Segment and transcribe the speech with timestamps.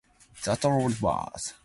[0.43, 1.53] That's all it was.